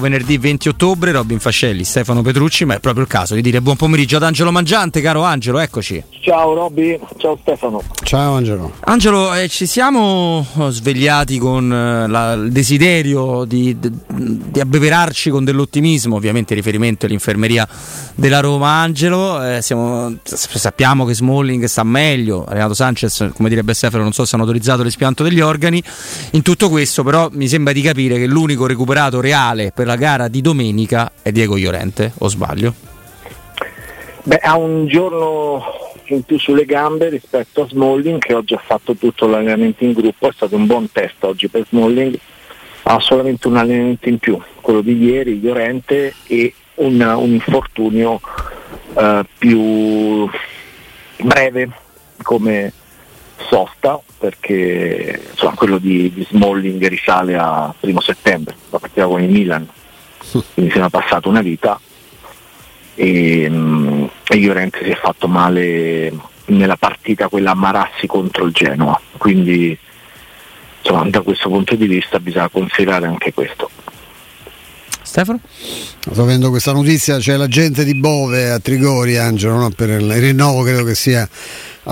[0.00, 3.76] Venerdì 20 ottobre, Robin Fascelli, Stefano Petrucci, ma è proprio il caso di dire buon
[3.76, 6.02] pomeriggio ad Angelo Mangiante, caro Angelo, eccoci.
[6.20, 7.82] Ciao Robby, ciao Stefano.
[8.02, 8.72] Ciao Angelo.
[8.80, 15.44] Angelo, eh, ci siamo svegliati con eh, la, il desiderio di, di, di, abbeverarci con
[15.44, 17.68] dell'ottimismo, ovviamente riferimento all'infermeria
[18.14, 24.02] della Roma Angelo, eh, siamo, sappiamo che Smalling sta meglio, Renato Sanchez, come direbbe Stefano,
[24.02, 25.82] non so se hanno autorizzato l'espianto degli organi,
[26.32, 30.28] in tutto questo però mi sembra di capire che l'unico recuperato reale per la gara
[30.28, 32.72] di domenica è Diego Llorente, o sbaglio?
[34.22, 35.64] Beh, ha un giorno
[36.04, 40.28] in più sulle gambe rispetto a Smalling che oggi ha fatto tutto l'allenamento in gruppo,
[40.28, 42.16] è stato un buon test oggi per Smalling,
[42.84, 48.20] ha solamente un allenamento in più, quello di ieri, Llorente, e un, un infortunio
[48.94, 50.30] eh, più
[51.16, 51.68] breve
[52.22, 52.72] come
[53.38, 59.30] sosta perché insomma, quello di, di Smalling risale a primo settembre, la partita con il
[59.30, 59.68] Milan
[60.54, 61.80] quindi sembra passata una vita
[62.94, 66.12] e, mm, e Llorente si è fatto male
[66.46, 69.76] nella partita quella a Marassi contro il Genoa quindi
[70.82, 73.70] insomma, da questo punto di vista bisogna considerare anche questo
[75.10, 75.40] Stefano?
[75.98, 79.70] Sto avendo questa notizia, c'è la gente di Bove a Trigori, Angelo, no?
[79.70, 81.28] per il rinnovo credo che sia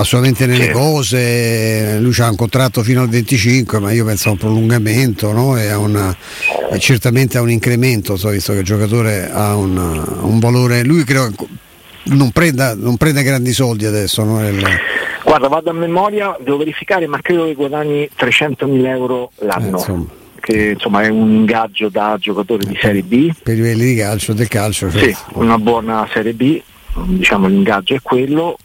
[0.00, 0.70] assolutamente nelle sì.
[0.70, 5.58] cose, lui ha un contratto fino al 25 ma io penso a un prolungamento no?
[5.58, 6.16] e, una,
[6.70, 11.04] e, certamente a un incremento, so, visto che il giocatore ha un, un valore, lui
[11.04, 11.32] credo
[12.04, 14.24] non prenda, non prenda grandi soldi adesso.
[14.24, 14.46] No?
[14.48, 14.64] Il...
[15.24, 19.84] Guarda, vado a memoria, devo verificare ma credo che guadagni 300.000 euro l'anno.
[19.84, 23.32] Eh, che insomma è un ingaggio da giocatore di Serie B.
[23.42, 24.90] Per i livelli di calcio del calcio.
[24.90, 25.12] Cioè.
[25.12, 26.62] Sì, una buona Serie B,
[27.04, 28.56] diciamo l'ingaggio è quello,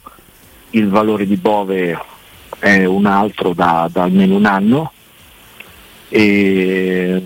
[0.74, 1.98] il valore di Bove
[2.58, 4.92] è un altro da, da almeno un anno.
[6.08, 7.22] E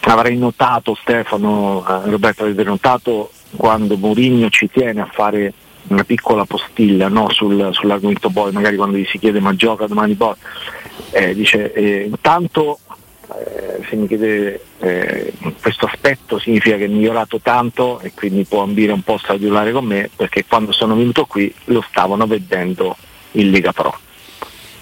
[0.00, 5.52] avrei notato Stefano, eh, Roberto avete notato quando Mourinho ci tiene a fare
[5.88, 10.14] una piccola postilla no, sul, sull'argomento Bove, magari quando gli si chiede ma gioca domani
[10.14, 10.36] Bove,
[11.10, 12.78] eh, dice eh, intanto
[13.34, 18.62] eh, se mi chiede eh, questo aspetto significa che è migliorato tanto e quindi può
[18.62, 22.96] ambire un po' a stradulare con me perché quando sono venuto qui lo stavano vedendo
[23.32, 23.98] in Lega Pro.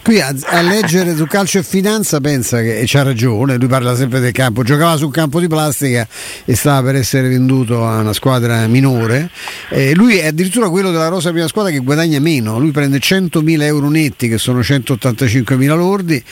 [0.02, 3.94] Qui a, a, leggere su calcio e finanza pensa che e c'ha ragione, lui parla
[3.94, 6.08] sempre del campo, giocava sul campo di plastica
[6.44, 9.30] e stava per essere venduto a una squadra minore.
[9.68, 13.62] Eh, lui è addirittura quello della rosa prima squadra che guadagna meno, lui prende 100.000
[13.62, 16.24] euro netti che sono 185.000 lordi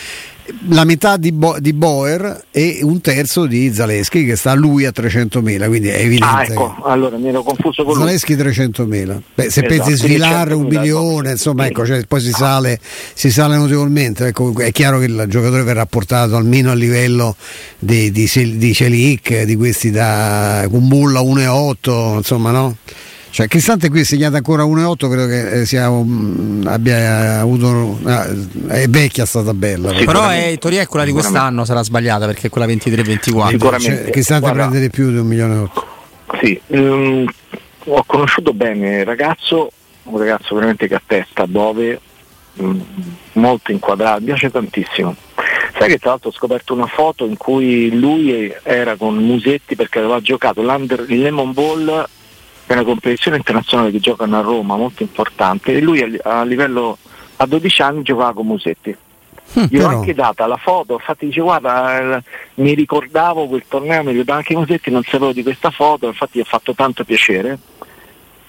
[0.68, 4.92] la metà di, Bo- di, Boer e un terzo di Zaleschi che sta lui a
[4.94, 9.64] 300.000 quindi è evidente ah ecco allora mi ero confuso con Zaleschi 300.000 Beh, se
[9.64, 12.78] esatto, pensi svilare un milione insomma ecco cioè, poi si sale,
[13.14, 14.26] si sale notevolmente.
[14.26, 17.36] Ecco, è chiaro che il giocatore verrà portato almeno a livello
[17.78, 22.76] di, di, di Celic di questi da Kumbulla 1,8 insomma no?
[23.30, 27.98] Cioè, Cristante qui è segnato ancora 1,8, credo che eh, sia, um, abbia avuto.
[28.02, 29.92] Uh, è vecchia sta tabella.
[29.92, 33.48] Però è Toria è quella di quest'anno, sarà sbagliata perché è quella 23-24.
[33.48, 34.02] Sicuramente.
[34.02, 35.86] Cioè, Cristante Guarda, prende di più di un milione e otto.
[36.42, 37.24] Sì, um,
[37.84, 39.70] ho conosciuto bene il ragazzo,
[40.04, 42.00] un ragazzo veramente che attesta dove
[42.56, 42.84] um,
[43.34, 45.14] molto inquadrato, mi piace tantissimo.
[45.78, 49.98] Sai che tra l'altro ho scoperto una foto in cui lui era con Musetti perché
[49.98, 52.06] aveva giocato il Lemon Ball
[52.72, 56.98] è una competizione internazionale che giocano a Roma molto importante e lui a, livello
[57.36, 58.96] a 12 anni giocava con Musetti.
[59.58, 62.22] Mm, Gli ho anche data la foto, infatti dice guarda eh,
[62.54, 66.42] mi ricordavo quel torneo, mi ricordavo anche Musetti, non sapevo di questa foto, infatti mi
[66.42, 67.58] ha fatto tanto piacere.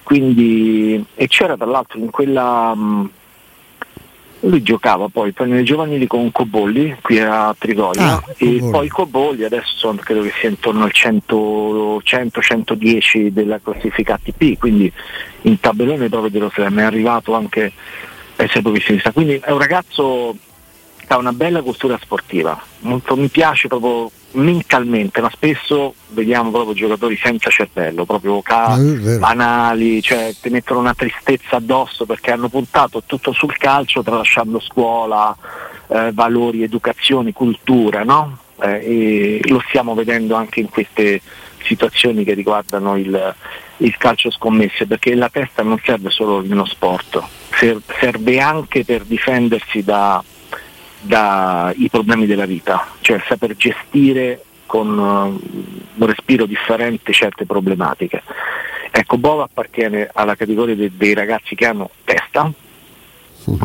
[0.03, 3.09] Quindi, e c'era tra l'altro in quella mh,
[4.41, 8.15] lui giocava poi, poi nelle giovanili con Cobolli qui a Trigoria.
[8.15, 8.71] Ah, e Cobolli.
[8.71, 14.91] poi Cobolli adesso credo che sia intorno al 100-110 della classifica ATP quindi
[15.43, 16.79] in tabellone proprio dello slam.
[16.79, 17.71] È arrivato anche
[18.35, 20.35] a essere professionista quindi è un ragazzo
[21.13, 27.17] ha una bella cultura sportiva molto, mi piace proprio mentalmente, ma spesso vediamo proprio giocatori
[27.21, 33.33] senza cervello, proprio ca- banali, cioè ti mettono una tristezza addosso perché hanno puntato tutto
[33.33, 35.35] sul calcio tralasciando scuola,
[35.87, 38.37] eh, valori, educazione, cultura, no?
[38.61, 41.21] eh, e lo stiamo vedendo anche in queste
[41.63, 43.35] situazioni che riguardano il,
[43.77, 47.21] il calcio scommesse, perché la testa non serve solo nello sport,
[47.99, 50.23] serve anche per difendersi da
[51.01, 55.41] dai problemi della vita, cioè saper gestire con uh,
[55.95, 58.23] un respiro differente certe problematiche.
[58.91, 62.51] Ecco, Bova appartiene alla categoria de- dei ragazzi che hanno testa,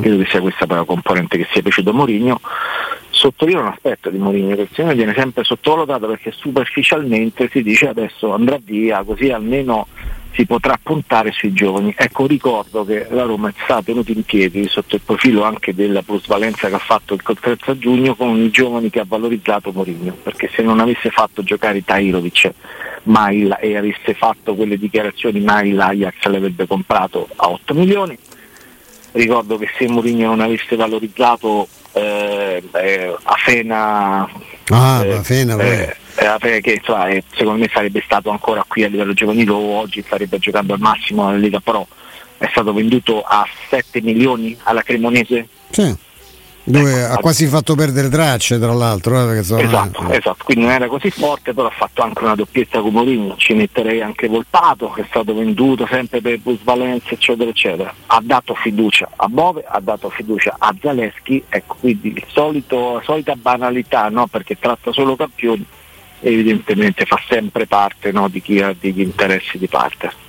[0.00, 2.40] credo che sia questa la componente che sia piaciuto a Mourinho,
[3.10, 7.88] sottolineo un aspetto di Mourinho che secondo me viene sempre sottovalutato perché superficialmente si dice
[7.88, 9.86] adesso andrà via così almeno
[10.36, 11.94] si potrà puntare sui giovani.
[11.96, 16.02] Ecco, ricordo che la Roma è stata tenuta in piedi sotto il profilo anche della
[16.02, 20.12] plusvalenza che ha fatto il contratto a giugno con i giovani che ha valorizzato Mourinho,
[20.22, 22.52] perché se non avesse fatto giocare Tairovic
[23.04, 28.18] Mail e avesse fatto quelle dichiarazioni mai l'Ajax l'avrebbe comprato a 8 milioni.
[29.12, 34.28] Ricordo che se Mourinho non avesse valorizzato eh, eh, Afena,
[34.68, 39.12] ah, eh, Afena eh, eh, che eh, secondo me sarebbe stato ancora qui a livello
[39.12, 41.86] giovanile o oggi starebbe giocando al massimo nella Lega Pro
[42.38, 46.04] è stato venduto a 7 milioni alla Cremonese sì.
[46.68, 50.16] Dove ecco, ha quasi fatto perdere tracce tra l'altro eh, so, esatto, eh.
[50.16, 53.54] esatto, quindi non era così forte però ha fatto anche una doppietta con Mourinho ci
[53.54, 59.08] metterei anche Volpato che è stato venduto sempre per plusvalenza eccetera eccetera ha dato fiducia
[59.14, 64.26] a Bove ha dato fiducia a Zaleschi ecco quindi il solito, solita banalità no?
[64.26, 65.64] perché tratta solo campioni
[66.20, 70.24] evidentemente fa sempre parte no, di chi ha degli interessi di parte.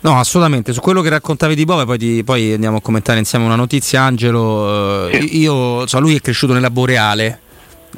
[0.00, 0.72] No, assolutamente.
[0.72, 4.02] Su quello che raccontavi di Bove, poi, ti, poi andiamo a commentare insieme una notizia,
[4.02, 5.08] Angelo.
[5.08, 5.38] Eh, sì.
[5.38, 7.40] Io, so, lui è cresciuto nella Boreale.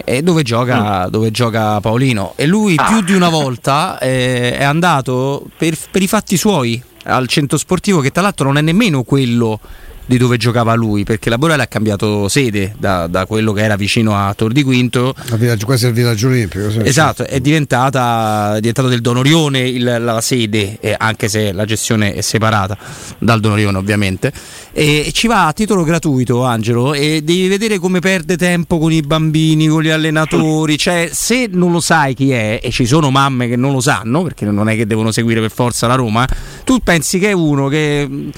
[0.04, 1.10] E dove gioca, mm.
[1.10, 2.84] dove gioca Paolino e lui ah.
[2.84, 8.00] più di una volta eh, è andato per, per i fatti suoi al centro sportivo
[8.00, 9.58] che tra l'altro non è nemmeno quello
[10.06, 13.76] di dove giocava lui, perché la Borella ha cambiato sede da, da, quello che era
[13.76, 15.14] vicino a Tor di Quinto.
[15.34, 16.70] Villaggio, quasi il villaggio olimpico.
[16.70, 21.64] Sì, esatto, è diventata è diventato del Donorione il, la sede, eh, anche se la
[21.64, 22.76] gestione è separata
[23.18, 24.32] dal Donorione ovviamente.
[24.72, 28.92] E, e ci va a titolo gratuito, Angelo, e devi vedere come perde tempo con
[28.92, 30.78] i bambini, con gli allenatori.
[30.78, 34.22] Cioè, se non lo sai chi è, e ci sono mamme che non lo sanno,
[34.22, 36.26] perché non è che devono seguire per forza la Roma,
[36.64, 38.30] tu pensi che è uno che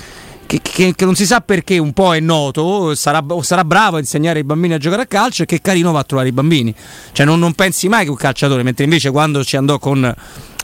[0.48, 3.98] che, che, che, non si sa perché un po' è noto, sarà, sarà, bravo a
[3.98, 6.74] insegnare ai bambini a giocare a calcio e che carino va a trovare i bambini.
[7.12, 10.12] Cioè non, non pensi mai che un calciatore, mentre invece quando ci andò con,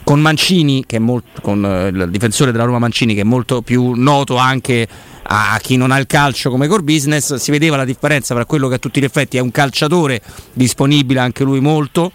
[0.03, 3.61] con Mancini, che è molto, con eh, il difensore della Roma Mancini, che è molto
[3.61, 4.87] più noto anche
[5.21, 8.67] a chi non ha il calcio come core business, si vedeva la differenza tra quello
[8.67, 10.19] che a tutti gli effetti è un calciatore
[10.51, 12.11] disponibile anche lui molto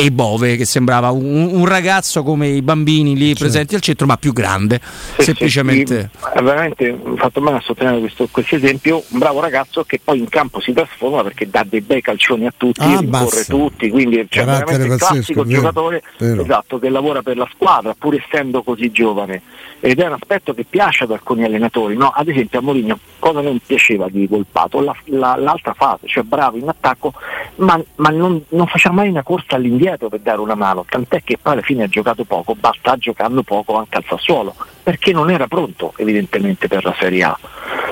[0.00, 3.34] e Bove che sembrava un, un, ragazzo come i bambini lì sì.
[3.34, 4.80] presenti al centro ma più grande
[5.16, 6.10] sì, semplicemente.
[6.12, 9.02] sì, veramente fatto bene a sottolineare questo, questo, esempio.
[9.08, 12.54] Un bravo ragazzo che poi in campo si trasforma perché dà dei bei calcioni a
[12.56, 16.42] tutti ah, corre tutti quindi c'è veramente il classico vero, giocatore vero.
[16.42, 19.42] Esatto, che lavora per la squadra pur essendo così giovane.
[19.80, 22.08] Ed è un aspetto che piace ad alcuni allenatori no?
[22.08, 24.80] ad esempio a Mourinho cosa non piaceva di Volpato?
[24.80, 27.12] La, la, l'altra fase cioè bravo in attacco
[27.56, 31.22] ma, ma non, non faceva mai una corsa all'indietro indietro per dare una mano, tant'è
[31.24, 35.12] che poi alla fine ha giocato poco, ma sta giocando poco anche al Sassuolo, perché
[35.12, 37.38] non era pronto evidentemente per la Serie A.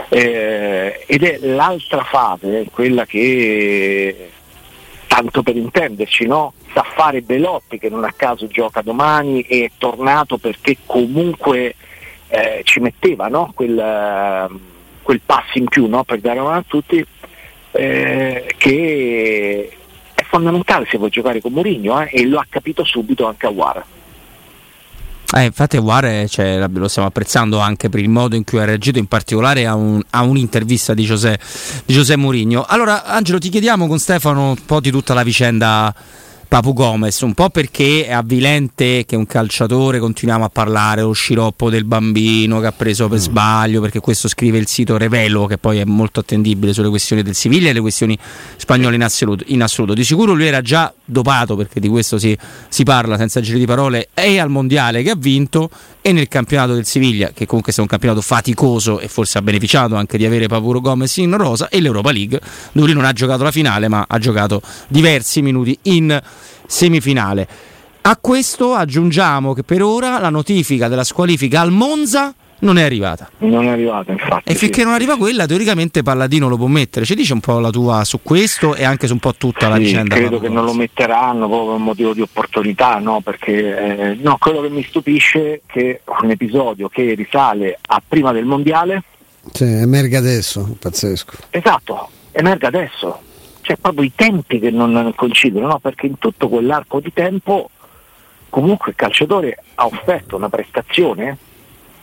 [0.09, 4.31] Eh, ed è l'altra fase, quella che
[5.07, 6.53] tanto per intenderci, no?
[6.73, 11.75] sa fare Belotti che non a caso gioca domani e è tornato perché comunque
[12.29, 13.51] eh, ci metteva no?
[13.55, 14.51] quel,
[15.03, 16.05] quel, passo in più no?
[16.05, 17.05] per dare una mano a tutti,
[17.73, 19.71] eh, che
[20.29, 23.85] fondamentale se vuoi giocare con Mourinho eh, e lo ha capito subito anche a Guara.
[25.35, 28.99] Eh, infatti Guare cioè, lo stiamo apprezzando anche per il modo in cui ha reagito,
[28.99, 31.39] in particolare a, un, a un'intervista di José,
[31.85, 32.65] di José Mourinho.
[32.67, 35.93] Allora Angelo ti chiediamo con Stefano un po' di tutta la vicenda
[36.49, 41.71] Papu Gomez, un po' perché è avvilente che un calciatore continuiamo a parlare lo sciroppo
[41.71, 43.23] del bambino che ha preso per mm.
[43.23, 47.35] sbaglio, perché questo scrive il sito Revelo, che poi è molto attendibile sulle questioni del
[47.35, 48.17] Siviglia e le questioni
[48.57, 49.45] spagnole in assoluto.
[49.49, 49.95] in assoluto.
[49.95, 52.37] Di sicuro lui era già dopato, perché di questo si,
[52.69, 55.69] si parla senza giri di parole, e al mondiale che ha vinto
[56.01, 59.97] e nel campionato del Siviglia, che comunque è un campionato faticoso e forse ha beneficiato
[59.97, 63.43] anche di avere Papuro Gomez in rosa, e l'Europa League, dove lui non ha giocato
[63.43, 66.23] la finale, ma ha giocato diversi minuti in
[66.67, 67.49] semifinale.
[68.03, 73.29] A questo aggiungiamo che per ora la notifica della squalifica al Monza non è arrivata.
[73.39, 74.51] Non è arrivata, infatti.
[74.51, 74.85] E finché sì.
[74.85, 77.05] non arriva quella, teoricamente Palladino lo può mettere.
[77.05, 79.69] Ci dice un po' la tua su questo e anche su un po' tutta sì,
[79.69, 80.15] la vicenda?
[80.15, 83.21] Credo che non lo metteranno proprio per un motivo di opportunità, no?
[83.21, 88.33] Perché eh, no, quello che mi stupisce è che un episodio che risale a prima
[88.33, 89.03] del mondiale.
[89.53, 91.33] Sì, emerge adesso, pazzesco.
[91.51, 93.21] Esatto, emerge adesso
[93.67, 95.79] cioè proprio i tempi che non coincidono, no?
[95.81, 97.69] perché in tutto quell'arco di tempo
[98.49, 101.37] comunque il calciatore ha offerto una prestazione,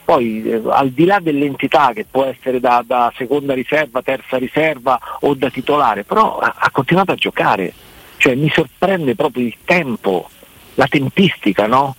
[0.03, 5.00] poi eh, al di là dell'entità che può essere da, da, seconda riserva, terza riserva
[5.22, 7.74] o da titolare, però ha, ha continuato a giocare,
[8.17, 10.29] cioè mi sorprende proprio il tempo,
[10.74, 11.96] la tempistica no?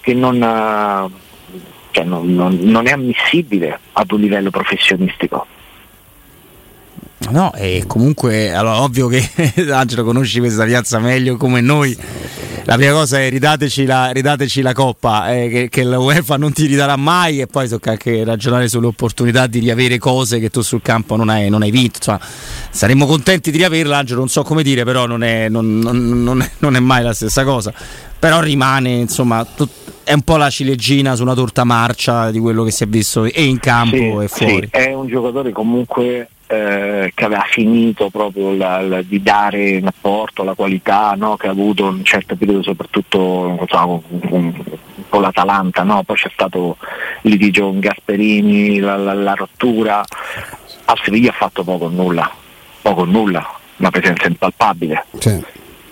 [0.00, 0.40] che non,
[1.90, 5.46] cioè non, non, non è ammissibile ad un livello professionistico.
[7.30, 9.26] No, e comunque, allora, ovvio che
[9.70, 11.96] Angelo conosci questa piazza meglio come noi.
[12.64, 16.52] La prima cosa è ridateci la, ridateci la coppa eh, che, che la UEFA non
[16.52, 20.60] ti ridarà mai e poi tocca anche ragionare sulle opportunità di riavere cose che tu
[20.60, 21.96] sul campo non hai, non hai vinto.
[21.96, 22.20] Insomma,
[22.70, 26.76] saremmo contenti di riaverla, Angelo, non so come dire, però non è, non, non, non
[26.76, 27.72] è mai la stessa cosa.
[28.18, 32.62] Però rimane, insomma, tut- è un po' la ciliegina su una torta marcia di quello
[32.62, 34.68] che si è visto e in campo sì, e fuori.
[34.72, 39.86] Sì, è un giocatore comunque eh, che aveva finito proprio la, la, di dare in
[39.86, 44.64] apporto la qualità no, che ha avuto in un certo periodo soprattutto so, con,
[45.08, 46.02] con, l'Atalanta, no?
[46.02, 46.76] poi c'è stato
[47.22, 52.30] il litigio con Gasperini, la, la rottura, a Seviglia ha fatto poco o nulla,
[52.82, 55.06] poco o nulla, una presenza impalpabile.
[55.18, 55.42] Sì.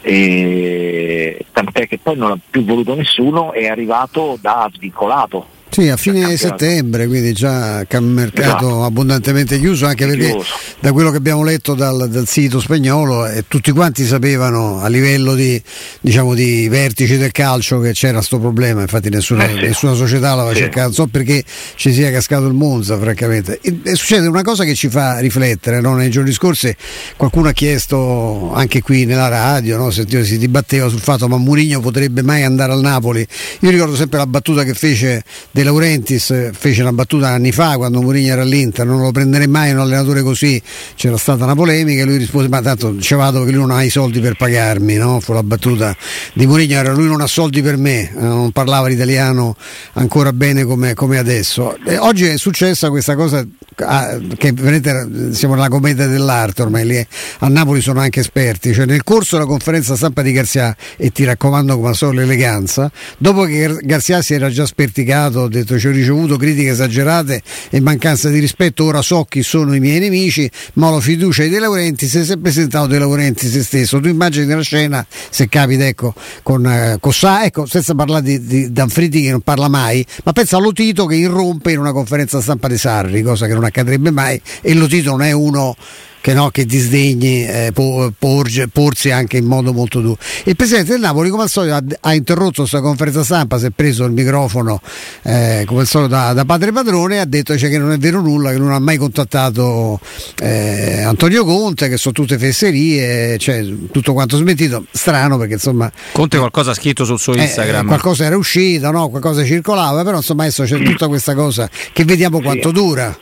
[0.03, 5.97] E, tant'è che poi non ha più voluto nessuno, è arrivato da svincolato sì, a
[5.97, 8.85] fine settembre, quindi già mercato esatto.
[8.85, 10.53] abbondantemente chiuso, anche perché chiuso.
[10.81, 15.35] da quello che abbiamo letto dal, dal sito spagnolo eh, tutti quanti sapevano a livello
[15.35, 15.63] di,
[16.01, 19.61] diciamo, di vertici del calcio che c'era questo problema, infatti nessuna, eh sì.
[19.61, 20.63] nessuna società l'aveva sì.
[20.63, 21.45] cercato, non so perché
[21.77, 23.61] ci sia cascato il Monza francamente.
[23.63, 25.95] E, e succede una cosa che ci fa riflettere, no?
[25.95, 26.75] nei giorni scorsi
[27.17, 29.91] qualcuno ha chiesto anche qui nella radio, no?
[29.91, 33.25] si dibatteva sul fatto ma Murigno potrebbe mai andare al Napoli,
[33.61, 35.23] io ricordo sempre la battuta che fece
[35.61, 39.71] De Laurentiis fece una battuta anni fa quando Mourinho era all'Inter, non lo prenderei mai
[39.73, 40.61] un allenatore così,
[40.95, 43.91] c'era stata una polemica e lui rispose ma tanto dicevate che lui non ha i
[43.91, 45.21] soldi per pagarmi, no?
[45.21, 45.95] fu la battuta
[46.33, 49.55] di Mourinho, era lui non ha soldi per me, eh, non parlava l'italiano
[49.95, 51.77] ancora bene come, come adesso.
[51.85, 53.47] E oggi è successa questa cosa
[53.85, 57.07] ah, che vedete siamo nella commedia dell'arte ormai lì
[57.41, 61.25] a Napoli sono anche esperti, cioè nel corso della conferenza stampa di Garzia e ti
[61.25, 65.91] raccomando come al solito l'eleganza, dopo che Garzia si era già sperticato detto ci ho
[65.91, 70.89] ricevuto critiche esagerate e mancanza di rispetto, ora so chi sono i miei nemici, ma
[70.89, 74.47] ho fiducia di De Laurenti, se si è presentato De Laurenti se stesso, tu immagini
[74.47, 79.31] la scena, se capita ecco, con uh, Cossà, ecco, senza parlare di, di Danfridi che
[79.31, 83.23] non parla mai, ma pensa a Lotito che irrompe in una conferenza stampa di Sarri,
[83.23, 85.77] cosa che non accadrebbe mai, e Lotito non è uno
[86.21, 90.19] che, no, che disdegni eh, porge, porsi anche in modo molto duro.
[90.45, 93.71] Il presidente del Napoli, come al solito, ha, ha interrotto questa conferenza stampa, si è
[93.71, 94.81] preso il microfono
[95.23, 97.99] eh, come al solito da, da, padre padrone e ha detto cioè, che non è
[97.99, 99.99] vero nulla, che non ha mai contattato
[100.41, 104.85] eh, Antonio Conte, che sono tutte fesserie, cioè, tutto quanto smentito.
[104.91, 105.91] Strano perché insomma.
[106.13, 107.87] Conte qualcosa ha scritto sul suo eh, Instagram.
[107.87, 109.09] qualcosa era uscito, no?
[109.09, 113.17] qualcosa circolava, però insomma adesso c'è tutta questa cosa che vediamo quanto dura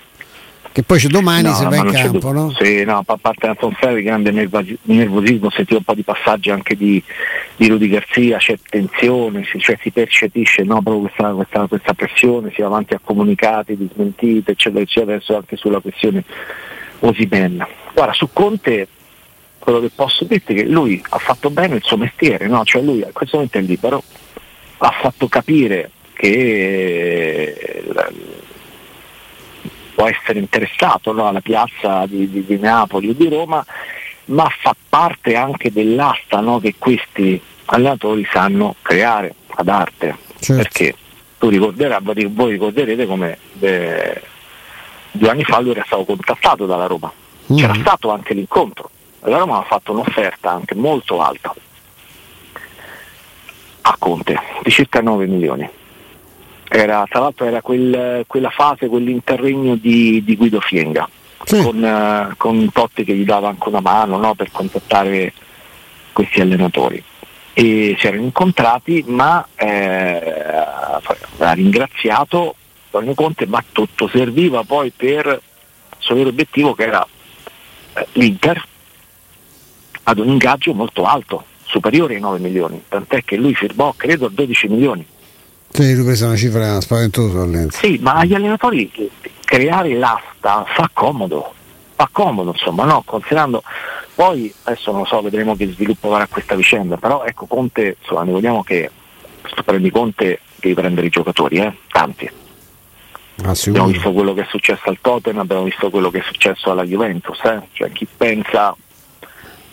[0.79, 2.55] che poi c'è domani no, se va in campo, no?
[2.57, 7.03] Sì, no, a parte l'atmosfera di grande nervosismo, sentivo un po' di passaggi anche di,
[7.57, 12.53] di Rudy Garzia, c'è tensione, si, cioè si percepisce no, proprio questa, questa, questa, pressione,
[12.55, 16.23] si va avanti a comunicati, di smentite, eccetera, eccetera, adesso anche sulla questione
[17.01, 17.67] Osimen.
[17.93, 18.87] Guarda, su Conte
[19.59, 22.65] quello che posso dirti è che lui ha fatto bene il suo mestiere, no?
[22.65, 24.01] cioè lui a questo momento è libero,
[24.77, 27.83] ha fatto capire che
[29.99, 33.67] può essere interessato no, alla piazza di, di, di, Napoli o di Roma,
[34.27, 40.17] ma fa parte anche dell'asta no, che questi allenatori sanno creare ad arte.
[40.39, 40.63] Certo.
[40.63, 40.95] Perché
[41.37, 44.23] tu ricorderai, voi ricorderete come eh,
[45.11, 47.13] due anni fa lui era stato contattato dalla Roma,
[47.53, 47.57] mm.
[47.57, 48.91] c'era stato anche l'incontro,
[49.23, 51.53] la Roma ha fatto un'offerta anche molto alta
[53.81, 55.69] a Conte di circa 9 milioni.
[56.69, 61.09] Era, tra l'altro era quel, quella fase, quell'interregno di, di Guido Fienga,
[61.45, 61.63] sì.
[61.63, 65.33] con, uh, con, Totti che gli dava anche una mano no, per contattare
[66.13, 67.03] questi allenatori.
[67.55, 70.35] E si erano incontrati, ma eh,
[71.39, 72.55] ha ringraziato
[72.91, 77.07] Antonio Conte, ma tutto serviva poi per il suo vero obiettivo che era
[77.95, 78.65] eh, l'Inter
[80.05, 84.31] ad un ingaggio molto alto, superiore ai 9 milioni, tant'è che lui firmò credo a
[84.31, 85.07] 12 milioni.
[85.71, 87.79] Sì, lui questa è una cifra spaventosa all'Enzo.
[87.79, 88.91] Sì, ma agli allenatori
[89.45, 91.53] creare l'asta fa comodo,
[91.95, 93.03] fa comodo insomma, no?
[93.05, 93.63] Considerando
[94.15, 98.25] poi adesso non lo so, vedremo che sviluppo farà questa vicenda, però ecco Conte, insomma,
[98.25, 98.91] ne vogliamo che
[99.41, 101.73] questo prendi Conte devi prendere i giocatori, eh?
[101.89, 102.29] tanti.
[103.45, 106.73] Ah, abbiamo visto quello che è successo al Tottenham, abbiamo visto quello che è successo
[106.73, 107.61] alla Juventus, eh?
[107.71, 108.77] cioè chi pensa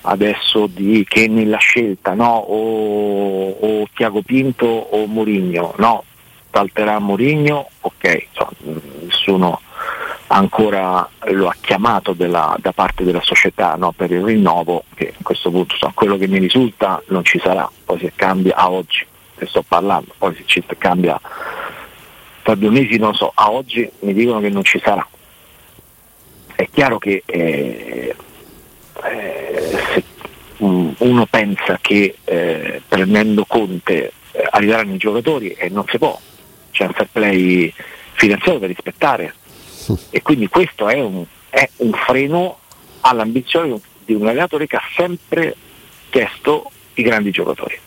[0.06, 2.36] adesso di, che nella scelta no?
[2.36, 6.04] o, o Tiago Pinto o Mourinho, no,
[6.52, 8.50] salterà Mourinho, ok, so,
[9.02, 9.60] nessuno
[10.28, 15.24] ancora lo ha chiamato della, da parte della società no, per il rinnovo, che a
[15.24, 19.06] questo punto so, quello che mi risulta non ci sarà, poi se cambia a oggi,
[19.38, 21.20] ne sto parlando, poi se ci cambia
[22.42, 25.06] tra due mesi non so, a oggi mi dicono che non ci sarà.
[26.56, 28.16] È chiaro che eh,
[29.10, 30.04] eh,
[30.58, 36.20] uno pensa che eh, prendendo Conte eh, arriveranno i giocatori e non si può,
[36.72, 37.74] c'è un fair play
[38.14, 39.34] finanziario da rispettare
[40.10, 42.60] e quindi questo è un, è un freno
[43.02, 45.56] all'ambizione di un allenatore che ha sempre
[46.10, 47.78] chiesto i grandi giocatori.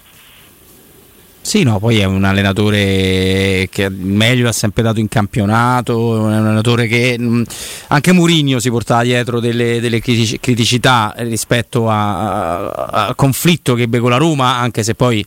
[1.49, 6.33] Sì, no, poi è un allenatore che meglio ha sempre dato in campionato, è un
[6.35, 7.19] allenatore che
[7.87, 14.19] anche Mourinho si portava dietro delle, delle criticità rispetto al conflitto che ebbe con la
[14.19, 15.25] Roma, anche se poi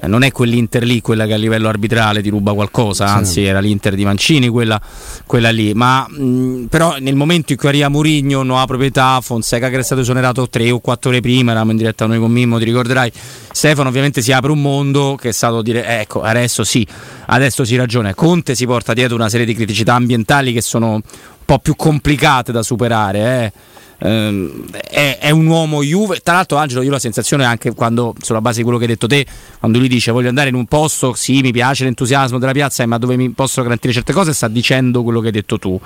[0.00, 3.60] eh, non è quell'Inter lì quella che a livello arbitrale ti ruba qualcosa, anzi era
[3.60, 4.80] l'Inter di Mancini quella,
[5.26, 9.74] quella lì, ma mh, però nel momento in cui arriva Murigno, nuova proprietà, Fonseca che
[9.74, 12.64] era stato esonerato tre o quattro ore prima, eravamo in diretta noi con Mimmo, ti
[12.64, 13.12] ricorderai,
[13.52, 16.86] Stefano ovviamente si apre un mondo che è stato dire, ecco adesso sì,
[17.26, 21.02] adesso si ragiona, Conte si porta dietro una serie di criticità ambientali che sono un
[21.44, 23.52] po' più complicate da superare, eh
[24.00, 26.20] ehm, è, è, un uomo Juve.
[26.20, 28.90] Tra l'altro, Angelo, io ho la sensazione anche quando, sulla base di quello che hai
[28.90, 29.26] detto te,
[29.58, 32.98] quando lui dice voglio andare in un posto, sì, mi piace l'entusiasmo della piazza, ma
[32.98, 35.80] dove mi posso garantire certe cose, sta dicendo quello che hai detto tu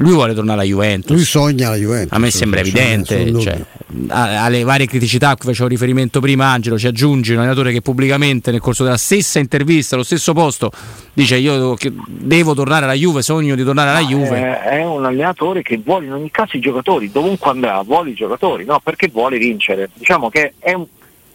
[0.00, 1.10] lui vuole tornare alla Juventus.
[1.10, 2.12] Lui sogna la Juventus.
[2.12, 3.32] A me sembra evidente.
[3.40, 3.60] Cioè,
[4.08, 8.52] alle varie criticità a cui facevo riferimento prima, Angelo, ci aggiungi un allenatore che pubblicamente
[8.52, 10.70] nel corso della stessa intervista, allo stesso posto,
[11.12, 14.38] dice io devo tornare alla Juve, sogno di tornare alla Juve.
[14.38, 18.14] È, è un allenatore che vuole in ogni caso i giocatori, dovunque andrà, vuole i
[18.14, 18.80] giocatori, no?
[18.80, 19.90] perché vuole vincere.
[19.94, 20.86] Diciamo che è un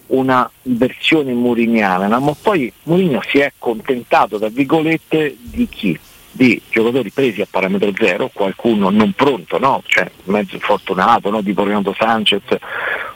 [0.05, 5.97] una versione muriniana, ma poi Mourinho si è accontentato, tra virgolette, di chi?
[6.35, 9.83] Di giocatori presi a parametro zero, qualcuno non pronto, no?
[9.85, 11.43] cioè mezzo infortunato, no?
[11.43, 12.41] tipo Renato Sanchez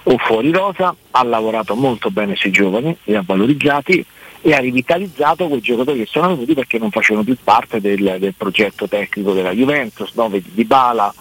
[0.04, 4.06] o fuori rosa, ha lavorato molto bene sui giovani, li ha valorizzati
[4.42, 8.36] e ha rivitalizzato quei giocatori che sono venuti perché non facevano più parte del, del
[8.38, 10.30] progetto tecnico della Juventus, no?
[10.30, 11.12] vedi Di Bala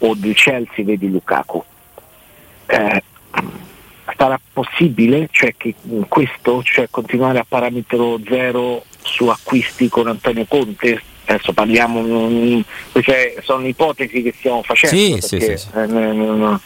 [0.00, 1.64] o del Chelsea, vedi Lukaku.
[2.66, 3.02] Eh,
[4.14, 5.74] sarà possibile cioè, che
[6.06, 11.14] questo, cioè continuare a parametro zero su acquisti con Antonio Conte?
[11.26, 12.62] Adesso parliamo,
[12.92, 16.58] queste sono ipotesi che stiamo facendo, sì, perché, sì, sì, eh,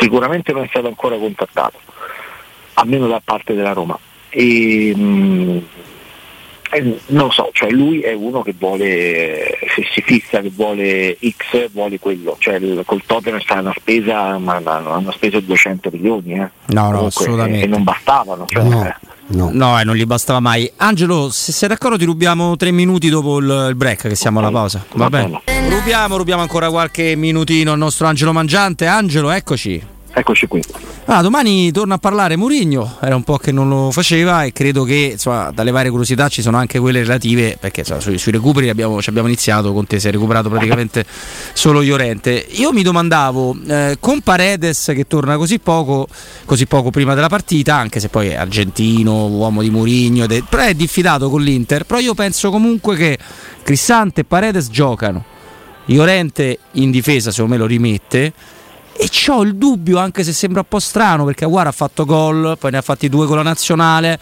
[0.00, 1.78] sicuramente non è stato ancora contattato,
[2.74, 3.98] almeno da parte della Roma.
[4.30, 5.58] E, mm,
[6.70, 11.70] eh, non so, cioè lui è uno che vuole, se si fissa che vuole X,
[11.70, 16.50] vuole quello, cioè il, col Tottenham sta una spesa, ma, hanno speso 200 milioni, eh.
[16.66, 17.64] no, no, assolutamente.
[17.64, 18.44] E, non bastavano.
[18.46, 18.84] Cioè, no.
[18.84, 19.07] Eh.
[19.30, 20.70] No, no eh, non gli bastava mai.
[20.76, 24.50] Angelo, se sei d'accordo ti rubiamo tre minuti dopo il, il break che siamo alla
[24.50, 24.84] pausa.
[24.92, 25.40] Va, Va bene.
[25.44, 25.68] bene.
[25.68, 28.86] Rubiamo, rubiamo ancora qualche minutino al nostro Angelo Mangiante.
[28.86, 29.96] Angelo, eccoci.
[30.18, 30.60] Eccoci qui.
[31.04, 34.82] Ah, domani torna a parlare Murigno, era un po' che non lo faceva e credo
[34.82, 38.68] che insomma, dalle varie curiosità ci sono anche quelle relative, perché insomma, sui, sui, recuperi
[38.68, 41.06] abbiamo, ci abbiamo iniziato, con te si è recuperato praticamente
[41.54, 42.46] solo Iorente.
[42.50, 46.08] Io mi domandavo, eh, con Paredes che torna così poco,
[46.44, 50.74] così poco prima della partita, anche se poi è argentino, uomo di Murigno, però è
[50.74, 53.16] diffidato con l'Inter, però io penso comunque che
[53.62, 55.36] Cristante e Paredes giocano.
[55.84, 58.32] Iorente in difesa secondo me lo rimette
[59.00, 62.56] e ho il dubbio, anche se sembra un po' strano, perché Aguara ha fatto gol,
[62.58, 64.18] poi ne ha fatti due con la nazionale.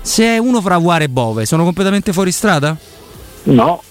[0.00, 2.76] Se è uno fra Aguara e Bove, sono completamente fuori strada?
[3.44, 3.82] No,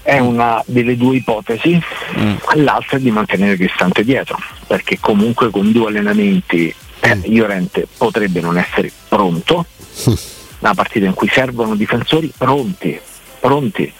[0.00, 1.78] è una delle due ipotesi,
[2.18, 2.36] mm.
[2.54, 8.56] l'altra è di mantenere Cristante dietro, perché comunque con due allenamenti eh, Iorente potrebbe non
[8.56, 9.66] essere pronto,
[10.60, 12.98] una partita in cui servono difensori pronti,
[13.40, 13.92] pronti.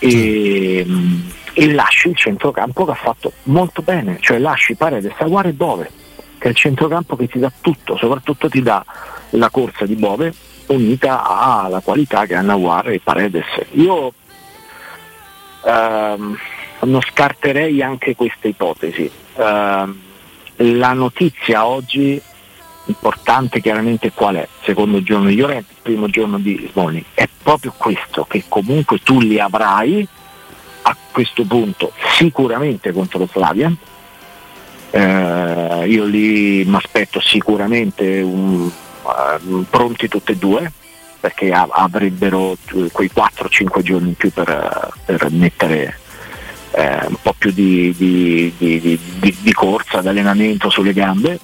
[0.00, 1.20] E, mm,
[1.58, 5.90] e lasci il centrocampo che ha fatto molto bene, cioè lasci Paredes a Guare dove?
[6.38, 8.84] Che è il centrocampo che ti dà tutto, soprattutto ti dà
[9.30, 10.32] la corsa di Bove
[10.66, 13.46] unita alla qualità che hanno Aguar e Paredes.
[13.72, 14.12] Io
[15.64, 16.38] ehm,
[16.82, 19.10] non scarterei anche questa ipotesi.
[19.34, 19.86] Eh,
[20.54, 22.22] la notizia oggi
[22.84, 24.48] importante chiaramente qual è?
[24.62, 29.40] Secondo giorno di Llorente, primo giorno di Smolni, è proprio questo, che comunque tu li
[29.40, 30.06] avrai
[31.18, 33.72] questo punto sicuramente contro lo Slavia.
[34.90, 38.70] Eh, io lì mi aspetto sicuramente un,
[39.02, 40.72] uh, pronti tutti e due
[41.18, 42.56] perché avrebbero
[42.92, 45.98] quei 4-5 giorni in più per, per mettere
[46.70, 48.98] eh, un po' più di, di, di,
[49.40, 51.40] di, corsa, di allenamento sulle gambe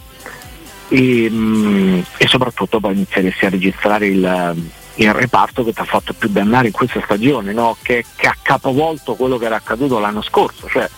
[0.88, 4.54] e, mh, mm, e soprattutto poi inizieresti a registrare il,
[4.96, 7.76] il reparto che ti ha fatto più dannare in questa stagione, no?
[7.82, 10.88] che, che, ha capovolto quello che era accaduto l'anno scorso, cioè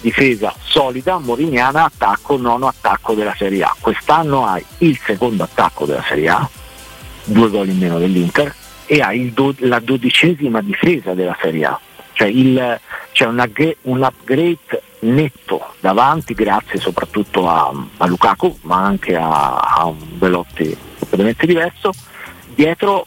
[0.00, 3.76] difesa solida, moriniana, attacco, nono attacco della Serie A.
[3.78, 6.48] Quest'anno hai il secondo attacco della Serie A,
[7.24, 8.54] due gol in meno dell'Inter,
[8.86, 11.80] e hai do- la dodicesima difesa della Serie A.
[12.14, 12.80] Cioè il,
[13.20, 13.48] un,
[13.82, 20.76] un, upgrade netto davanti grazie soprattutto a, a Lukaku ma anche a, a un Velotti
[20.98, 21.90] completamente diverso
[22.54, 23.06] dietro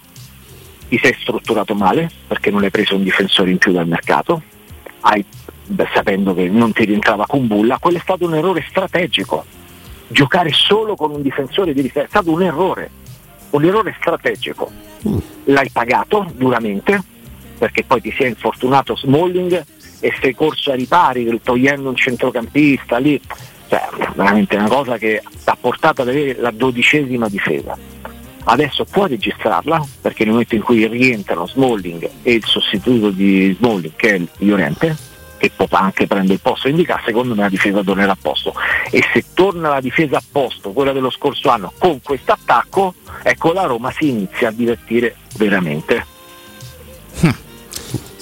[0.88, 4.42] ti sei strutturato male perché non hai preso un difensore in più dal mercato
[5.02, 5.24] hai,
[5.66, 9.46] beh, sapendo che non ti rientrava con Bulla quello è stato un errore strategico
[10.08, 12.90] giocare solo con un difensore di difesa è stato un errore
[13.52, 14.72] un errore strategico
[15.08, 15.18] mm.
[15.46, 17.14] l'hai pagato duramente
[17.58, 19.66] perché poi ti sei infortunato Smalling
[20.00, 23.20] e sei corso a ripari togliendo un centrocampista lì,
[23.68, 23.82] cioè
[24.14, 27.78] veramente una cosa che ti ha portato ad avere la dodicesima difesa.
[28.48, 33.96] Adesso puoi registrarla perché nel momento in cui rientrano Smalling e il sostituto di Smalling
[33.96, 34.96] che è Llorente,
[35.38, 38.54] che anche prende il posto indicato, secondo me la difesa tornerà a posto.
[38.92, 43.52] E se torna la difesa a posto, quella dello scorso anno, con questo attacco, ecco
[43.52, 46.06] la Roma si inizia a divertire veramente.
[47.22, 47.30] Hm.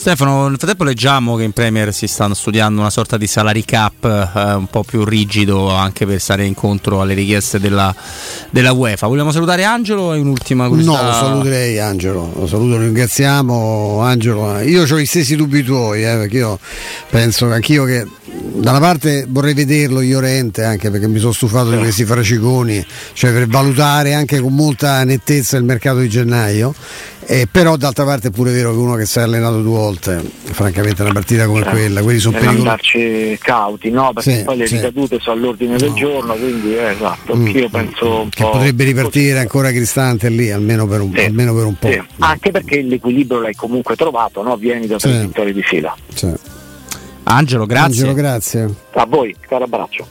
[0.04, 4.04] Stefano, nel frattempo leggiamo che in Premier si stanno studiando una sorta di salary cap
[4.04, 7.96] eh, un po' più rigido anche per stare incontro alle richieste della,
[8.50, 9.08] della UEFA.
[9.08, 11.02] Vogliamo salutare Angelo e un'ultima curiosità?
[11.02, 14.60] No, lo saluterei Angelo, lo saluto, lo ringraziamo Angelo.
[14.60, 16.60] Io ho gli stessi dubbi tuoi, eh, perché io
[17.10, 21.78] penso anch'io che da una parte vorrei vederlo Iorente anche perché mi sono stufato di
[21.78, 26.74] questi fraciconi, cioè per valutare anche con molta nettezza il mercato di gennaio
[27.26, 30.22] eh, però d'altra parte è pure vero che uno che si è allenato due volte,
[30.43, 31.78] francamente una partita come certo.
[31.78, 32.62] quella, quelli sono pericolosi.
[32.62, 34.12] andarci cauti, no?
[34.13, 34.76] Perché sì, poi le sì.
[34.76, 35.78] ricadute sono all'ordine no.
[35.78, 40.86] del giorno, quindi eh, esatto, mm, io penso che potrebbe ripartire ancora Cristante lì, almeno
[40.86, 41.22] per un, sì.
[41.22, 41.89] almeno per un po'.
[42.19, 44.58] Anche perché l'equilibrio l'hai comunque trovato, no?
[44.58, 45.96] Vieni da tre vittorie di fila.
[47.36, 47.86] Angelo, grazie.
[47.86, 48.76] Angelo, grazie.
[48.91, 50.08] A voi, caro abbraccio.